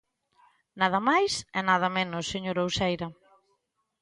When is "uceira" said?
2.69-3.07